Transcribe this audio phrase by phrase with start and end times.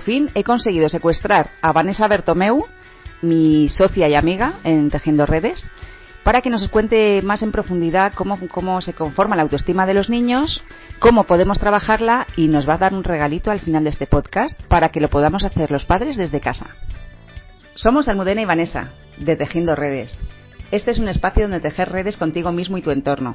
[0.00, 2.66] Fin he conseguido secuestrar a Vanessa Bertomeu,
[3.22, 5.64] mi socia y amiga en Tejiendo Redes,
[6.22, 10.10] para que nos cuente más en profundidad cómo, cómo se conforma la autoestima de los
[10.10, 10.62] niños,
[10.98, 14.60] cómo podemos trabajarla y nos va a dar un regalito al final de este podcast
[14.64, 16.76] para que lo podamos hacer los padres desde casa.
[17.74, 20.16] Somos Almudena y Vanessa, de Tejiendo Redes.
[20.70, 23.34] Este es un espacio donde tejer redes contigo mismo y tu entorno.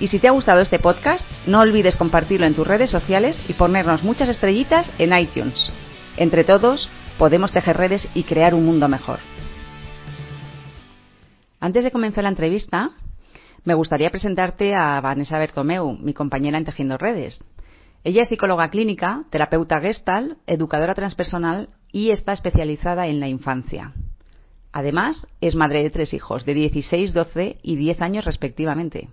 [0.00, 3.54] Y si te ha gustado este podcast, no olvides compartirlo en tus redes sociales y
[3.54, 5.70] ponernos muchas estrellitas en iTunes.
[6.16, 9.18] Entre todos, podemos tejer redes y crear un mundo mejor.
[11.58, 12.90] Antes de comenzar la entrevista,
[13.64, 17.44] me gustaría presentarte a Vanessa Bertomeu, mi compañera en Tejiendo Redes.
[18.04, 23.92] Ella es psicóloga clínica, terapeuta gestal, educadora transpersonal y está especializada en la infancia.
[24.70, 29.08] Además, es madre de tres hijos, de 16, 12 y 10 años respectivamente.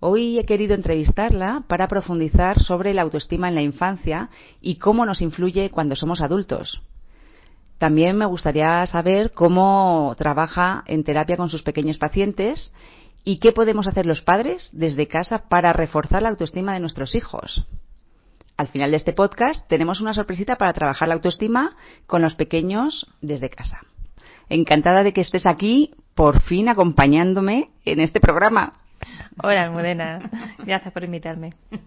[0.00, 5.20] Hoy he querido entrevistarla para profundizar sobre la autoestima en la infancia y cómo nos
[5.20, 6.82] influye cuando somos adultos.
[7.78, 12.72] También me gustaría saber cómo trabaja en terapia con sus pequeños pacientes
[13.24, 17.66] y qué podemos hacer los padres desde casa para reforzar la autoestima de nuestros hijos.
[18.56, 23.08] Al final de este podcast tenemos una sorpresita para trabajar la autoestima con los pequeños
[23.20, 23.80] desde casa.
[24.48, 28.74] Encantada de que estés aquí, por fin acompañándome en este programa.
[29.42, 30.30] Hola, Almudena.
[30.58, 31.54] Gracias por invitarme.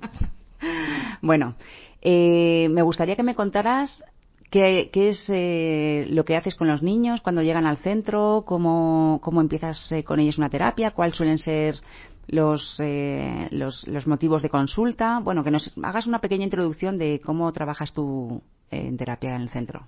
[1.24, 1.56] Bueno,
[2.04, 4.04] eh, me gustaría que me contaras
[4.52, 9.42] qué, es eh, lo que haces con los niños cuando llegan al centro, cómo, cómo
[9.42, 11.78] empiezas eh, con ellos una terapia, cuáles suelen ser
[12.28, 12.80] los,
[13.50, 15.20] los, los, motivos de consulta.
[15.20, 19.50] Bueno, que nos hagas una pequeña introducción de cómo trabajas tú en terapia en el
[19.50, 19.88] centro.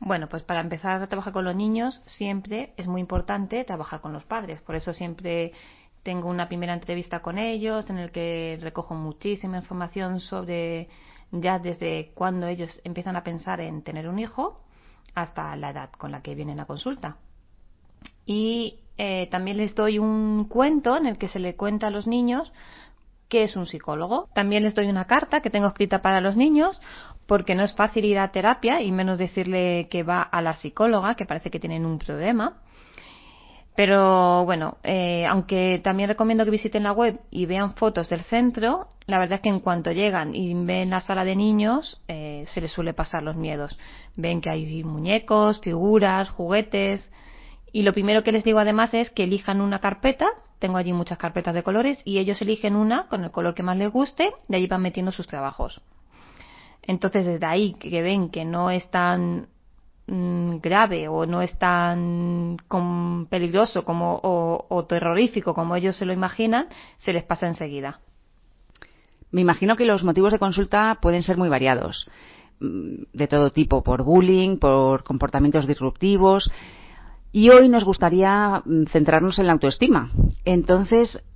[0.00, 4.12] Bueno, pues para empezar a trabajar con los niños siempre es muy importante trabajar con
[4.12, 4.60] los padres.
[4.62, 5.52] Por eso siempre
[6.02, 10.88] tengo una primera entrevista con ellos en el que recojo muchísima información sobre
[11.30, 14.62] ya desde cuando ellos empiezan a pensar en tener un hijo
[15.14, 17.16] hasta la edad con la que vienen a consulta.
[18.24, 22.06] Y eh, también les doy un cuento en el que se le cuenta a los
[22.06, 22.52] niños
[23.28, 24.28] qué es un psicólogo.
[24.34, 26.80] También les doy una carta que tengo escrita para los niños
[27.26, 31.14] porque no es fácil ir a terapia y menos decirle que va a la psicóloga,
[31.14, 32.62] que parece que tienen un problema.
[33.78, 38.88] Pero bueno, eh, aunque también recomiendo que visiten la web y vean fotos del centro,
[39.06, 42.60] la verdad es que en cuanto llegan y ven la sala de niños, eh, se
[42.60, 43.78] les suele pasar los miedos.
[44.16, 47.08] Ven que hay muñecos, figuras, juguetes.
[47.70, 50.26] Y lo primero que les digo además es que elijan una carpeta.
[50.58, 53.76] Tengo allí muchas carpetas de colores y ellos eligen una con el color que más
[53.76, 54.32] les guste.
[54.48, 55.80] De allí van metiendo sus trabajos.
[56.82, 59.57] Entonces, desde ahí que ven que no es tan Mm,
[60.08, 62.56] grave o no es tan
[63.28, 66.66] peligroso como, o, terrorífico como ellos se lo imaginan,
[66.98, 68.00] se les pasa enseguida.
[69.30, 72.08] Me imagino que los motivos de consulta pueden ser muy variados,
[72.60, 76.50] mm, de todo tipo, por bullying, por comportamientos disruptivos.
[77.30, 80.10] Y hoy nos gustaría mm, centrarnos en la autoestima.
[80.46, 81.27] Entonces, Mm,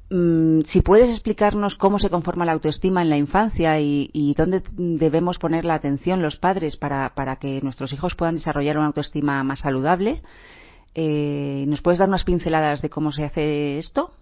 [0.66, 5.64] si puedes explicarnos cómo se conforma la autoestima en la infancia y, dónde debemos poner
[5.64, 10.22] la atención los padres para, que nuestros hijos puedan desarrollar una autoestima más saludable.
[10.94, 14.12] Eh, ¿Nos puedes dar unas pinceladas de cómo se hace esto?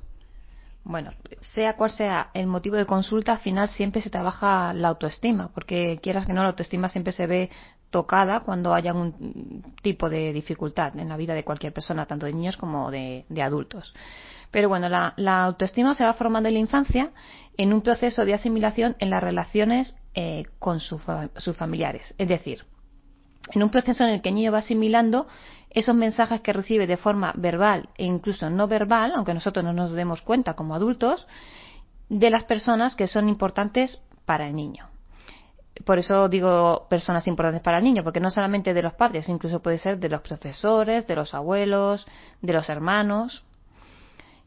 [0.84, 1.10] Bueno,
[1.54, 5.98] sea cual sea el motivo de consulta, al final siempre se trabaja la autoestima, porque
[6.00, 7.50] quieras que no, la autoestima siempre se ve
[7.90, 12.32] tocada cuando haya un tipo de dificultad en la vida de cualquier persona, tanto de
[12.32, 13.92] niños como de adultos.
[14.50, 17.10] Pero bueno, la, autoestima se va formando en la infancia
[17.56, 22.14] en un proceso de asimilación en las relaciones eh, con sus familiares.
[22.18, 22.64] Es decir,
[23.52, 25.26] en un proceso en el que el niño va asimilando
[25.70, 29.92] esos mensajes que recibe de forma verbal e incluso no verbal, aunque nosotros no nos
[29.92, 31.26] demos cuenta como adultos,
[32.08, 34.88] de las personas que son importantes para el niño.
[35.84, 39.60] Por eso digo personas importantes para el niño, porque no solamente de los padres, incluso
[39.60, 42.06] puede ser de los profesores, de los abuelos,
[42.42, 43.44] de los hermanos.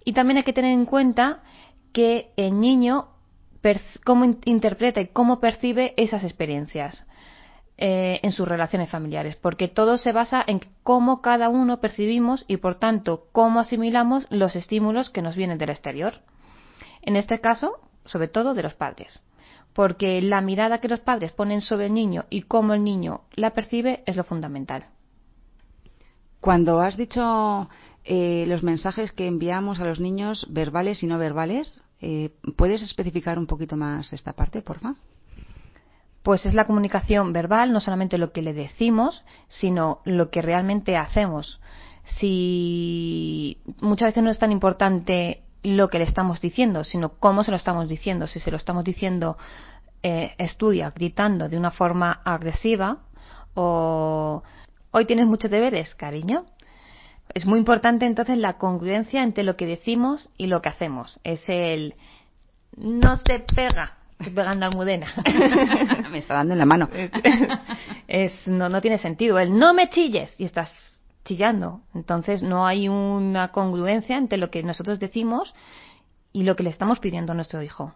[0.05, 1.44] Y también hay que tener en cuenta
[1.91, 3.07] que el niño
[4.03, 7.05] cómo interpreta y cómo percibe esas experiencias
[7.77, 12.57] eh, en sus relaciones familiares, porque todo se basa en cómo cada uno percibimos y
[12.57, 16.21] por tanto cómo asimilamos los estímulos que nos vienen del exterior.
[17.01, 19.23] En este caso, sobre todo de los padres,
[19.73, 23.51] porque la mirada que los padres ponen sobre el niño y cómo el niño la
[23.51, 24.85] percibe es lo fundamental.
[26.39, 27.69] Cuando has dicho
[28.05, 33.39] eh, los mensajes que enviamos a los niños verbales y no verbales, eh, ¿puedes especificar
[33.39, 34.97] un poquito más esta parte, por favor?
[36.21, 40.95] Pues es la comunicación verbal, no solamente lo que le decimos, sino lo que realmente
[40.95, 41.59] hacemos.
[42.05, 47.51] Si muchas veces no es tan importante lo que le estamos diciendo, sino cómo se
[47.51, 48.27] lo estamos diciendo.
[48.27, 49.38] Si se lo estamos diciendo
[50.01, 52.97] eh, estudia gritando de una forma agresiva
[53.53, 54.44] o
[54.91, 56.45] hoy tienes muchos deberes, cariño.
[57.33, 61.19] Es muy importante entonces la congruencia entre lo que decimos y lo que hacemos.
[61.23, 61.95] Es el
[62.77, 65.07] no se pega, pegando almudena.
[66.11, 66.89] me está dando en la mano.
[68.07, 69.39] es, no, no tiene sentido.
[69.39, 70.71] El no me chilles y estás
[71.25, 71.81] chillando.
[71.95, 75.53] Entonces no hay una congruencia entre lo que nosotros decimos
[76.31, 77.93] y lo que le estamos pidiendo a nuestro hijo.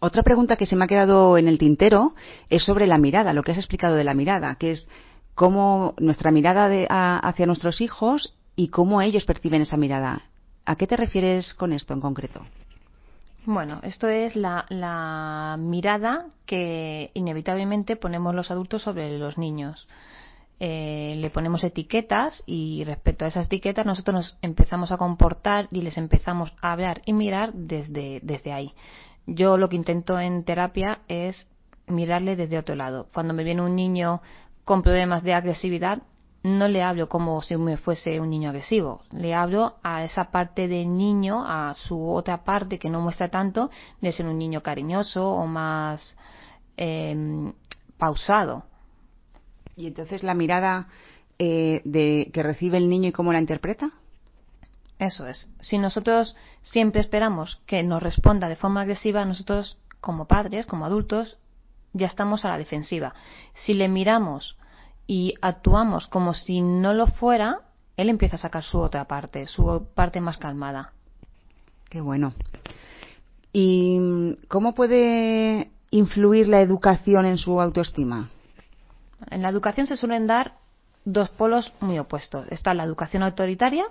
[0.00, 2.14] Otra pregunta que se me ha quedado en el tintero
[2.50, 4.88] es sobre la mirada, lo que has explicado de la mirada, que es
[5.34, 6.68] cómo nuestra mirada
[7.20, 10.22] hacia nuestros hijos y cómo ellos perciben esa mirada.
[10.66, 12.44] ¿A qué te refieres con esto en concreto?
[13.46, 19.86] Bueno, esto es la, mirada que inevitablemente ponemos los adultos sobre los niños.
[20.58, 25.82] Eh, le ponemos etiquetas y respecto a esas etiquetas nosotros nos empezamos a comportar y
[25.82, 28.72] les empezamos a hablar y mirar desde, desde ahí.
[29.24, 31.46] Yo lo que intento en terapia es
[31.86, 33.06] mirarle desde otro lado.
[33.14, 34.20] Cuando me viene un niño
[34.64, 36.02] con problemas de agresividad,
[36.42, 40.68] no le hablo como si me fuese un niño agresivo, le hablo a esa parte
[40.68, 43.70] del niño, a su otra parte que no muestra tanto
[44.00, 46.16] de ser un niño cariñoso o más
[46.76, 47.52] em,
[47.96, 48.64] pausado.
[49.76, 50.88] ¿Y entonces la mirada
[51.38, 53.90] eh, de, que recibe el niño y cómo la interpreta?
[54.98, 55.48] Eso es.
[55.60, 61.38] Si nosotros siempre esperamos que nos responda de forma agresiva, nosotros como padres, como adultos,
[61.92, 63.14] ya estamos a la defensiva.
[63.54, 64.56] Si le miramos
[65.08, 67.62] y actuamos como si no lo fuera,
[67.96, 70.92] él empieza a sacar su otra parte, su parte más calmada.
[71.88, 72.34] Qué bueno.
[73.52, 78.28] ¿Y cómo puede influir la educación en su autoestima?
[79.30, 80.58] En la educación se suelen dar
[81.06, 82.46] dos polos muy opuestos.
[82.50, 83.86] Está la educación autoritaria,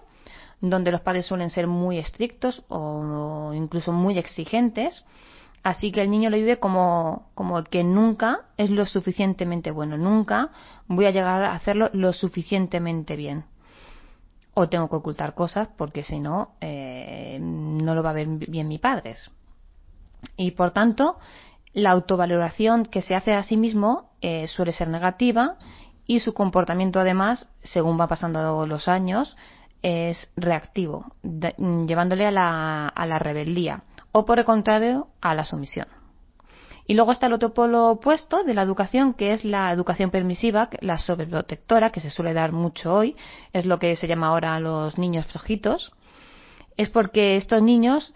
[0.62, 5.04] donde los padres suelen ser muy estrictos o incluso muy exigentes,
[5.64, 10.50] Así que el niño lo vive como, como que nunca es lo suficientemente bueno, nunca
[10.88, 13.46] voy a llegar a hacerlo lo suficientemente bien.
[14.54, 18.68] O tengo que ocultar cosas porque si no, eh, no lo va a ver bien
[18.68, 19.16] mi padre.
[20.36, 21.18] Y por tanto,
[21.74, 25.58] la autovaloración que se hace a sí mismo eh, suele ser negativa
[26.06, 29.36] y su comportamiento además, según va pasando los años,
[29.84, 33.84] es reactivo, llevándole a la, a la rebeldía
[34.18, 35.88] o por el contrario a la sumisión.
[36.88, 40.70] Y luego está el otro polo opuesto de la educación, que es la educación permisiva,
[40.80, 43.16] la sobreprotectora, que se suele dar mucho hoy,
[43.54, 45.92] es lo que se llama ahora los niños flojitos.
[46.78, 48.14] Es porque estos niños,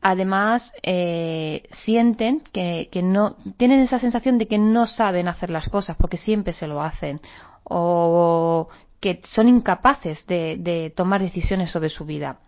[0.00, 5.96] además, eh, sienten que, no, tienen esa sensación de que no saben hacer las cosas,
[5.96, 7.20] porque siempre se lo hacen,
[7.62, 8.68] o
[8.98, 12.38] que son incapaces de tomar decisiones sobre su vida.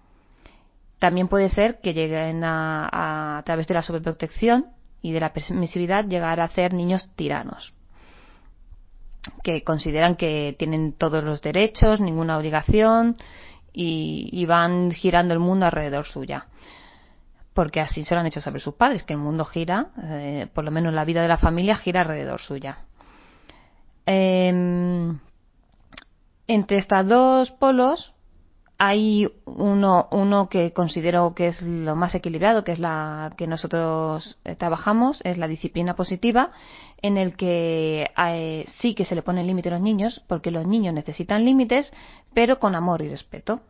[0.98, 4.66] También puede ser que lleguen a, a, través de la sobreprotección
[5.02, 7.74] y de la permisividad llegar a ser niños tiranos
[9.42, 13.16] que consideran que tienen todos los derechos, ninguna obligación
[13.72, 16.46] y, van girando el mundo alrededor suya.
[17.52, 20.64] Porque así se lo han hecho saber sus padres, que el mundo gira, eh, por
[20.64, 22.78] lo menos la vida de la familia gira alrededor suya.
[24.06, 25.18] Em,
[26.46, 28.14] entre estas dos polos
[28.78, 34.38] hay uno, uno que considero que es lo más equilibrado, que es la que nosotros
[34.44, 36.50] eh, trabajamos, es la disciplina positiva,
[37.00, 40.66] en el que eh, sí que se le pone límite a los niños, porque los
[40.66, 41.90] niños necesitan límites,
[42.34, 43.60] pero con amor y respeto.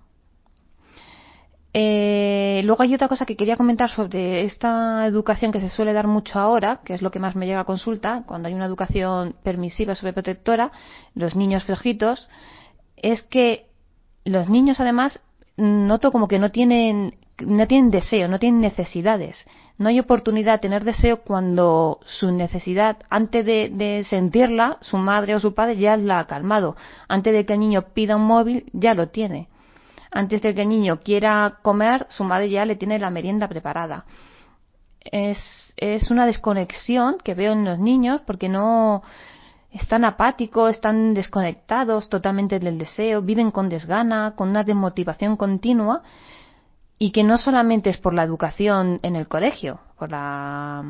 [1.79, 6.07] Eh, luego hay otra cosa que quería comentar sobre esta educación que se suele dar
[6.07, 9.37] mucho ahora, que es lo que más me llega a consulta, cuando hay una educación
[9.43, 10.73] permisiva, sobreprotectora,
[11.15, 12.29] los niños flojitos,
[12.97, 13.66] es que
[14.27, 15.23] los niños además
[15.57, 17.15] noto como que no tienen
[17.45, 19.47] no tienen deseo, no tienen necesidades.
[19.79, 25.41] No hay oportunidad de tener deseo cuando su necesidad, antes de, sentirla, su madre o
[25.41, 26.77] su padre ya la ha calmado.
[27.09, 29.49] Antes de que el niño pida un móvil, ya lo tiene.
[30.11, 34.07] Antes de que el niño quiera comer, su madre ya le tiene la merienda preparada.
[35.01, 35.39] Es,
[35.77, 39.03] es una desconexión que veo en los niños porque no,
[39.81, 46.03] están apáticos, están desconectados totalmente del deseo, viven con desgana, con una desmotivación continua
[46.99, 50.83] y que no solamente es por la educación en el colegio, por, la,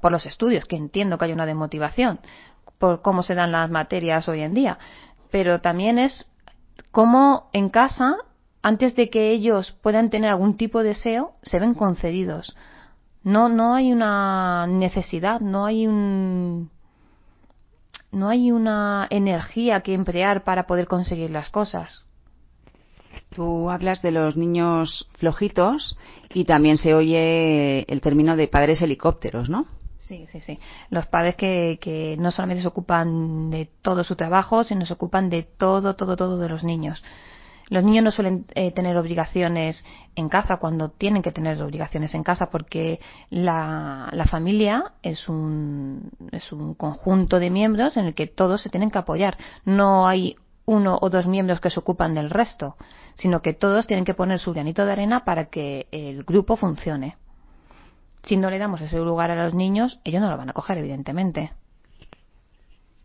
[0.00, 2.20] por los estudios, que entiendo que hay una desmotivación,
[2.78, 4.78] por cómo se dan las materias hoy en día,
[5.30, 6.30] pero también es
[6.90, 8.16] cómo en casa,
[8.62, 12.54] antes de que ellos puedan tener algún tipo de deseo, se ven concedidos.
[13.22, 16.70] No, no hay una necesidad, no hay un,
[18.14, 22.06] no hay una energía que emplear para poder conseguir las cosas.
[23.34, 25.98] Tú hablas de los niños flojitos
[26.32, 29.66] y también se oye el término de padres helicópteros, ¿no?
[29.98, 30.58] Sí, sí, sí.
[30.90, 35.30] Los padres que, que no solamente se ocupan de todo su trabajo, sino se ocupan
[35.30, 37.02] de todo, todo, todo de los niños.
[37.68, 39.84] Los niños no suelen eh, tener obligaciones
[40.16, 46.10] en casa cuando tienen que tener obligaciones en casa porque la, la familia es un,
[46.32, 49.38] es un conjunto de miembros en el que todos se tienen que apoyar.
[49.64, 52.76] No hay uno o dos miembros que se ocupan del resto,
[53.14, 57.16] sino que todos tienen que poner su granito de arena para que el grupo funcione
[58.24, 60.78] si no le damos ese lugar a los niños, ellos no lo van a coger,
[60.78, 61.52] evidentemente.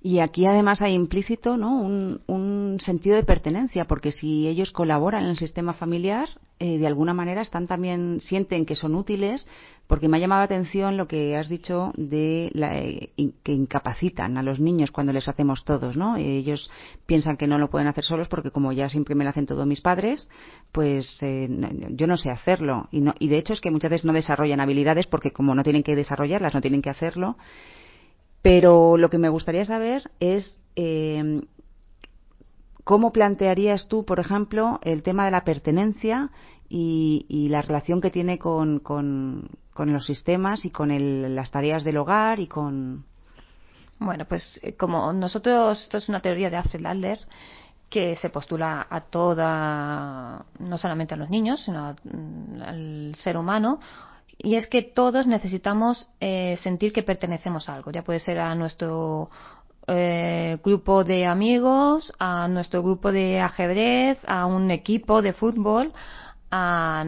[0.01, 1.81] Y aquí además hay implícito ¿no?
[1.81, 6.29] un, sentido de pertenencia, porque si ellos colaboran en el sistema familiar,
[6.59, 9.45] eh, de alguna manera están también sienten que son útiles,
[9.87, 13.09] porque me ha llamado la atención lo que has dicho de la, eh,
[13.43, 16.15] que incapacitan a los niños cuando les hacemos todos, ¿no?
[16.15, 16.71] Ellos
[17.05, 19.67] piensan que no lo pueden hacer solos porque como ya siempre me lo hacen todos
[19.67, 20.29] mis padres,
[20.71, 21.49] pues eh,
[21.89, 24.61] yo no sé hacerlo y, no, y de hecho es que muchas veces no desarrollan
[24.61, 27.35] habilidades porque como no tienen que desarrollarlas, no tienen que hacerlo
[28.41, 31.41] pero lo que me gustaría saber es eh,
[32.83, 36.31] cómo plantearías tú, por ejemplo, el tema de la pertenencia
[36.69, 38.81] y, la relación que tiene con,
[39.77, 43.05] los sistemas y con las tareas del hogar y con.
[43.99, 47.19] Bueno, pues eh, como nosotros, esto es una teoría de Alfred Adler
[47.89, 51.95] que se postula a toda, no solamente a los niños, sino
[52.63, 53.79] al ser humano,
[54.41, 57.91] y es que todos necesitamos eh, sentir que pertenecemos a algo.
[57.91, 59.29] Ya puede ser a nuestro
[59.87, 65.91] eh, grupo de amigos, a nuestro grupo de ajedrez, a un equipo de fútbol,
[66.49, 67.03] a,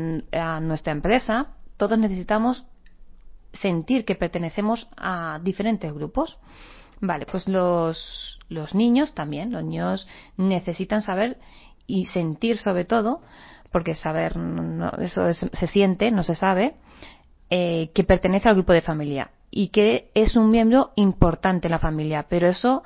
[0.61, 1.53] nuestra empresa.
[1.77, 2.65] Todos necesitamos
[3.53, 6.37] sentir que pertenecemos a diferentes grupos.
[6.99, 11.37] Vale, pues los, los niños también, los niños necesitan saber
[11.87, 13.21] y sentir sobre todo,
[13.71, 14.35] porque saber,
[14.99, 16.75] eso se siente, no se sabe,
[17.53, 21.79] eh, que pertenece al grupo de familia y que es un miembro importante en la
[21.79, 22.25] familia.
[22.29, 22.81] Pero eso,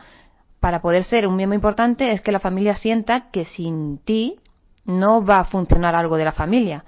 [0.59, 4.39] para poder ser un miembro importante, es que la familia sienta que sin ti
[4.83, 6.83] no va a funcionar algo de la familia.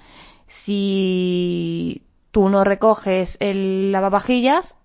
[0.47, 4.75] Si tú no recoges el lavavajillas,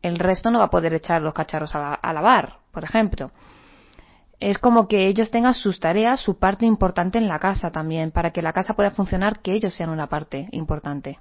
[0.00, 3.32] el resto no va a poder echar los cacharros a, a lavar, por ejemplo.
[4.38, 8.30] Es como que ellos tengan sus tareas, su parte importante en la casa también, para
[8.30, 11.18] que la casa pueda funcionar, que ellos sean una parte importante.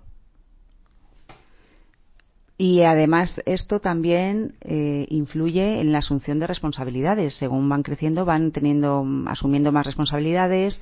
[2.59, 7.35] Y además esto también eh, influye en la asunción de responsabilidades.
[7.35, 10.81] Según van creciendo, van teniendo, asumiendo más responsabilidades.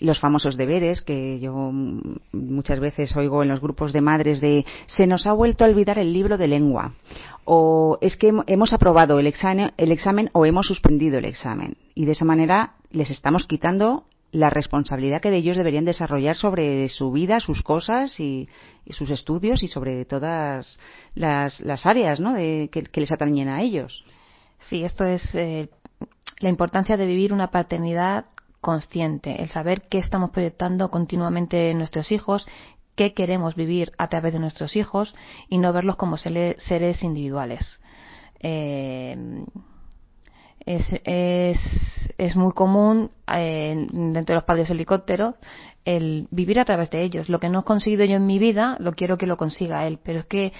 [0.00, 1.72] Los famosos deberes que yo
[2.32, 5.98] muchas veces oigo en los grupos de madres de se nos ha vuelto a olvidar
[5.98, 6.94] el libro de lengua
[7.44, 12.06] o es que hemos aprobado el examen, el examen o hemos suspendido el examen y
[12.06, 14.04] de esa manera les estamos quitando
[14.34, 18.48] la responsabilidad que de ellos deberían desarrollar sobre su vida, sus cosas y,
[18.90, 20.80] sus estudios y sobre todas
[21.14, 22.32] las, las áreas ¿no?
[22.34, 24.04] de, que, les atañen a ellos.
[24.58, 25.68] Sí, esto es eh,
[26.40, 28.26] la importancia de vivir una paternidad
[28.60, 32.44] consciente, el saber qué estamos proyectando continuamente en nuestros hijos,
[32.96, 35.14] qué queremos vivir a través de nuestros hijos
[35.48, 37.78] y no verlos como seres individuales.
[38.40, 39.44] Eh,
[40.66, 40.84] es,
[42.18, 45.34] es, muy común eh, dentro de los padres helicópteros
[45.84, 47.28] el vivir a través de ellos.
[47.28, 49.98] Lo que no he conseguido yo en mi vida, lo quiero que lo consiga él,
[50.02, 50.52] pero es que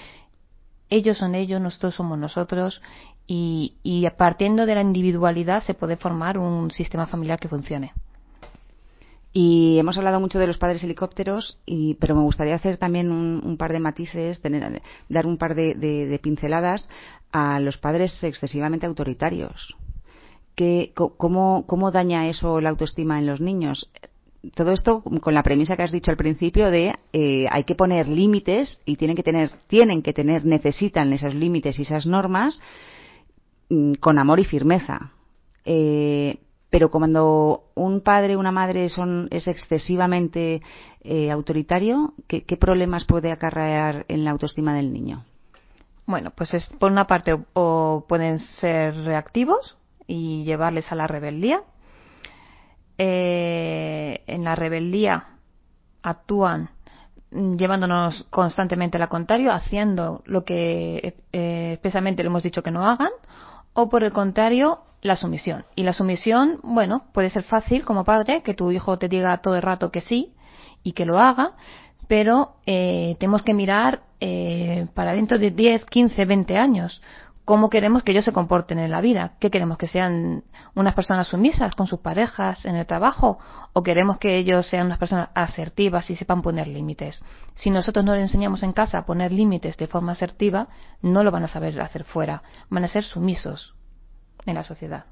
[0.89, 2.81] ellos son ellos, nosotros somos nosotros
[3.25, 7.93] y, y partiendo de la individualidad se puede formar un sistema familiar que funcione.
[9.33, 13.57] Y hemos hablado mucho de los padres helicópteros, y, pero me gustaría hacer también un,
[13.57, 16.89] par de matices, tener, dar un par de, de, pinceladas
[17.33, 19.75] a los padres excesivamente autoritarios
[20.93, 23.89] cómo, cómo daña eso la autoestima en los niños?
[24.53, 28.07] todo esto con la premisa que has dicho al principio de eh, hay que poner
[28.07, 32.61] límites y tienen que tener tienen que tener necesitan esos límites y esas normas
[33.69, 35.11] mm, con amor y firmeza
[35.65, 36.37] eh,
[36.69, 40.61] pero cuando un padre o una madre son es excesivamente
[41.03, 45.25] eh, autoritario ¿qué, ¿qué, problemas puede acarrear en la autoestima del niño
[46.05, 51.61] bueno pues es por una parte o pueden ser reactivos y llevarles a la rebeldía.
[52.97, 55.27] Eh, en la rebeldía
[56.01, 56.69] actúan
[57.31, 63.11] llevándonos constantemente al contrario, haciendo lo que eh, expresamente le hemos dicho que no hagan,
[63.73, 65.65] o por el contrario, la sumisión.
[65.75, 69.55] Y la sumisión, bueno, puede ser fácil como padre, que tu hijo te diga todo
[69.55, 70.33] el rato que sí
[70.81, 71.53] y que lo haga,
[72.07, 77.01] pero eh, tenemos que mirar eh, para dentro de 10, 15, 20 años
[77.45, 79.33] cómo queremos que ellos se comporten en la vida.
[79.39, 79.77] ¿Qué queremos?
[79.77, 83.39] ¿Que sean unas personas sumisas con sus parejas en el trabajo?
[83.73, 87.21] ¿O queremos que ellos sean unas personas asertivas y sepan poner límites?
[87.53, 90.67] Si nosotros no les enseñamos en casa a poner límites de forma asertiva,
[91.01, 92.41] no lo van a saber hacer fuera.
[92.69, 93.75] Van a ser sumisos
[94.45, 95.05] en la sociedad.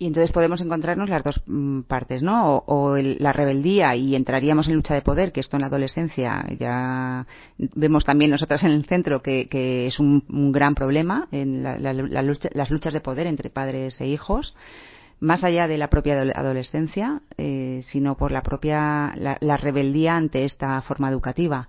[0.00, 2.64] Y entonces podemos encontrarnos las dos mm, partes, ¿no?
[2.66, 7.26] O, la rebeldía y entraríamos en lucha de poder, que esto en la adolescencia ya
[7.58, 13.00] vemos también nosotras en el centro que, es un, gran problema en las luchas de
[13.02, 14.54] poder entre padres e hijos
[15.20, 20.80] más allá de la propia adolescencia, eh, sino por la propia la, rebeldía ante esta
[20.80, 21.68] forma educativa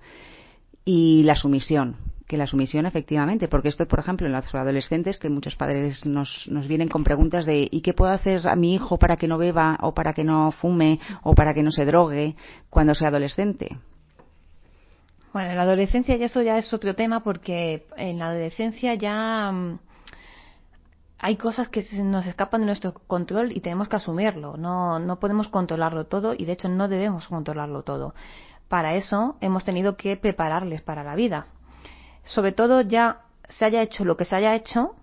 [0.85, 1.97] y la sumisión
[2.31, 6.47] que la sumisión efectivamente, porque esto, por ejemplo, en los adolescentes, que muchos padres nos,
[6.47, 9.37] nos vienen con preguntas de ¿y qué puedo hacer a mi hijo para que no
[9.37, 12.37] beba o para que no fume o para que no se drogue
[12.69, 13.77] cuando sea adolescente?
[15.33, 19.51] Bueno, en la adolescencia ya eso ya es otro tema porque en la adolescencia ya
[19.51, 19.79] mm,
[21.19, 24.55] hay cosas que nos escapan de nuestro control y tenemos que asumirlo.
[24.55, 28.13] No, no podemos controlarlo todo y de hecho no debemos controlarlo todo.
[28.69, 31.47] Para eso hemos tenido que prepararles para la vida
[32.23, 34.95] sobre todo ya se haya hecho lo que se haya hecho,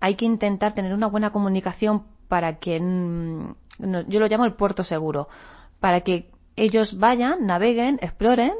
[0.00, 3.54] hay que intentar tener una buena comunicación para que, mm,
[4.08, 5.28] yo lo llamo el puerto seguro,
[5.80, 8.52] para que ellos vayan, naveguen, exploren,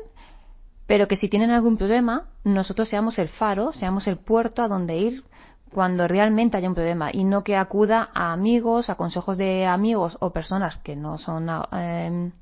[0.86, 4.96] pero que si tienen algún problema, nosotros seamos el faro, seamos el puerto a donde
[4.96, 5.24] ir
[5.72, 10.16] cuando realmente haya un problema y no que acuda a amigos, a consejos de amigos
[10.20, 12.32] o personas que no son eh,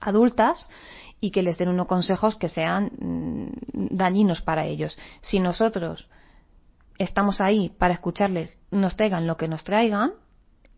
[0.00, 0.68] adultas
[1.20, 4.98] y que les den unos consejos que sean mm, dañinos para ellos.
[5.22, 6.08] Si nosotros
[6.98, 10.12] estamos ahí para escucharles, nos traigan lo que nos traigan,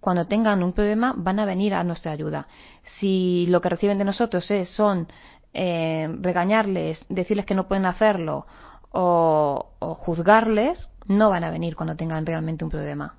[0.01, 2.47] cuando tengan un problema van a venir a nuestra ayuda.
[2.83, 5.09] Si lo que reciben de nosotros es, son
[5.53, 8.47] eh, regañarles, decirles que no pueden hacerlo
[8.93, 13.17] o, o juzgarles, no van a venir cuando tengan realmente un problema.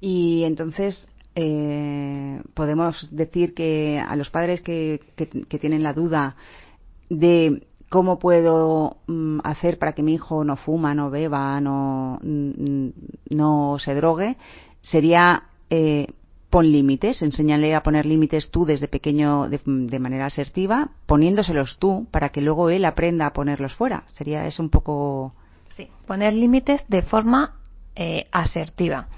[0.00, 5.00] Y entonces, eh, podemos decir que a los padres que,
[5.60, 6.36] tienen la duda
[7.10, 12.88] de cómo puedo mm, hacer para que mi hijo no fuma, no beba, no, mm,
[13.30, 14.36] no se drogue,
[14.80, 16.06] sería eh,
[16.54, 22.28] pon límites, enséñale a poner límites tú desde pequeño de, manera asertiva, poniéndoselos tú para
[22.28, 24.04] que luego él aprenda a ponerlos fuera.
[24.06, 25.34] Sería eso un poco.
[25.66, 27.56] Sí, poner límites de forma
[27.96, 29.08] eh, asertiva.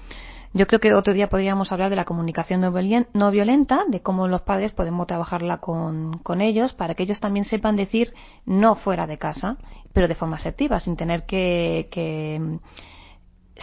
[0.53, 4.41] Yo creo que otro día podríamos hablar de la comunicación no violenta, de cómo los
[4.41, 8.13] padres podemos trabajarla con, ellos para que ellos también sepan decir
[8.45, 9.57] no fuera de casa,
[9.93, 12.55] pero de forma asertiva, sin tener que, mm,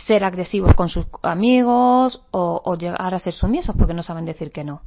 [0.07, 4.64] ser agresivos con sus amigos o, llegar a ser sumisos porque no saben decir que
[4.64, 4.83] no.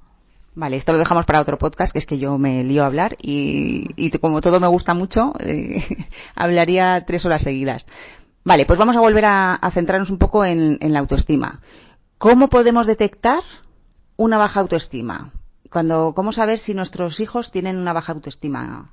[0.54, 3.16] Vale, esto lo dejamos para otro podcast, que es que yo me lío a hablar
[3.22, 5.84] y, como todo me gusta mucho, eh,
[6.36, 7.86] hablaría tres horas seguidas.
[8.48, 11.60] Vale, pues vamos a volver a, centrarnos un poco en, la autoestima.
[12.18, 13.44] ¿Cómo podemos detectar
[14.16, 15.34] una baja autoestima?
[15.72, 18.92] Cuando, ¿Cómo saber si nuestros hijos tienen una baja autoestima?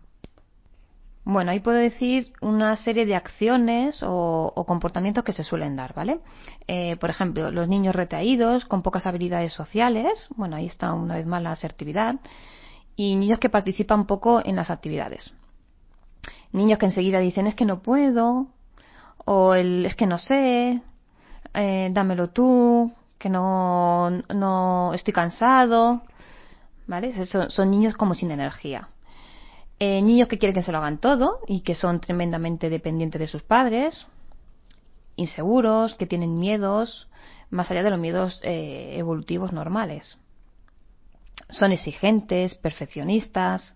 [1.25, 6.21] Bueno, ahí puedo decir una serie de acciones o, comportamientos que se suelen dar, ¿vale?
[6.67, 11.27] Eh, por ejemplo, los niños retraídos, con pocas habilidades sociales, bueno, ahí está una vez
[11.27, 12.17] más la asertividad,
[12.95, 15.33] y niños que participan poco en las actividades.
[16.53, 18.49] Niños que enseguida dicen es que no puedo,
[19.25, 20.83] o el es que no sé,
[21.55, 22.93] eh, dámelo tú,
[23.25, 26.03] que no, no estoy cansado,
[26.87, 27.25] ¿vale?
[27.25, 28.91] Son, son niños como sin energía.
[29.79, 33.27] Eh, niños que quieren que se lo hagan todo y que son tremendamente dependientes de
[33.27, 34.07] sus padres,
[35.17, 37.09] inseguros, que tienen miedos,
[37.49, 40.19] más allá de los miedos eh, evolutivos normales.
[41.49, 43.75] Son exigentes, perfeccionistas,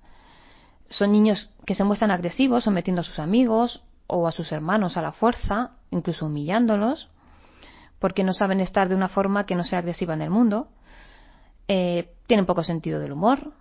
[0.91, 5.03] son niños que se muestran agresivos sometiendo a sus amigos o a sus hermanos a
[5.03, 7.09] la fuerza, incluso humillándolos
[7.99, 10.69] porque no saben estar de una forma que no sea agresiva en el mundo,
[11.67, 13.53] eh, tienen poco sentido del humor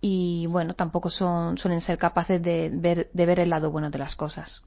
[0.00, 3.98] y bueno, tampoco son, suelen ser capaces de ver, de ver el lado bueno de
[3.98, 4.62] las cosas.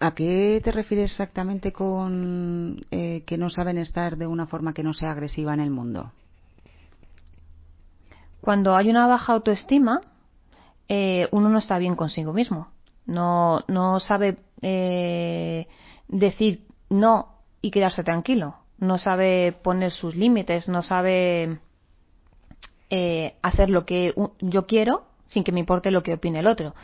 [0.00, 4.84] ¿A qué te refieres exactamente con eh, que no saben estar de una forma que
[4.84, 6.12] no sea agresiva en el mundo?
[8.40, 10.00] Cuando hay una baja autoestima,
[10.88, 12.68] eh, uno no está bien consigo mismo.
[13.06, 14.38] No, no sabe
[16.08, 18.56] decir no y quedarse tranquilo.
[18.78, 21.58] No sabe poner sus límites, no sabe
[22.90, 26.74] eh, hacer lo que yo quiero sin que me importe lo que opine el otro.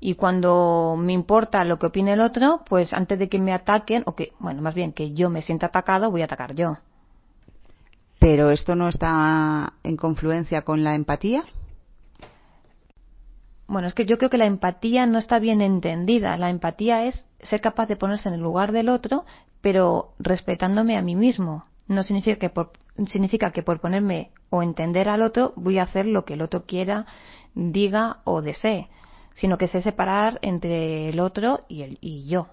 [0.00, 4.02] Y cuando me importa lo que opine el otro, pues antes de que me ataquen,
[4.06, 6.76] o que, bueno, más bien que yo me sienta atacado, voy a atacar yo.
[8.18, 11.44] Pero esto no está en confluencia con la empatía.
[13.66, 16.36] Bueno, es que yo creo que la empatía no está bien entendida.
[16.36, 19.24] La empatía es ser capaz de ponerse en el lugar del otro,
[19.60, 21.64] pero respetándome a mí mismo.
[21.88, 22.72] No significa que por,
[23.06, 26.64] significa que por ponerme o entender al otro voy a hacer lo que el otro
[26.64, 27.06] quiera,
[27.54, 28.88] diga o desee
[29.34, 32.46] sino que sé separar entre el otro y, el, y yo.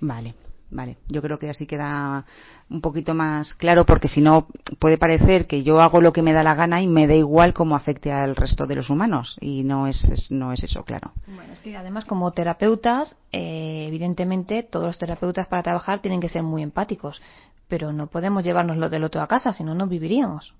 [0.00, 0.34] Vale,
[0.72, 0.96] vale.
[1.08, 2.24] Yo creo que así queda
[2.68, 4.46] un poquito más claro porque si no
[4.78, 7.52] puede parecer que yo hago lo que me da la gana y me da igual
[7.52, 11.12] cómo afecte al resto de los humanos y no es, no es eso, claro.
[11.26, 16.28] Bueno, es que además como terapeutas, eh, evidentemente todos los terapeutas para trabajar tienen que
[16.28, 17.20] ser muy empáticos,
[17.68, 20.54] pero no podemos llevarnos lo del otro a casa, si no, no viviríamos.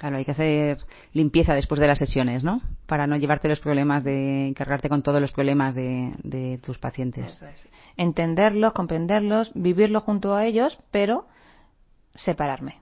[0.00, 0.78] Claro, hay que hacer
[1.12, 2.62] limpieza después de las sesiones, ¿no?
[2.86, 7.44] Para no llevarte los problemas de encargarte con todos los problemas de, tus pacientes.
[7.98, 11.26] Entenderlos, comprenderlos, vivirlo junto a ellos, pero
[12.14, 12.78] separarme.